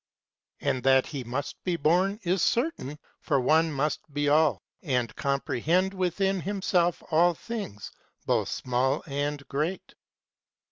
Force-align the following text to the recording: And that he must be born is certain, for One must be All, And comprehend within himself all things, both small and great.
And 0.61 0.81
that 0.81 1.05
he 1.05 1.23
must 1.23 1.63
be 1.63 1.75
born 1.75 2.19
is 2.23 2.41
certain, 2.41 2.97
for 3.19 3.39
One 3.39 3.71
must 3.71 3.99
be 4.11 4.27
All, 4.29 4.63
And 4.81 5.15
comprehend 5.15 5.93
within 5.93 6.39
himself 6.41 7.03
all 7.11 7.35
things, 7.35 7.91
both 8.25 8.49
small 8.49 9.03
and 9.05 9.47
great. 9.47 9.93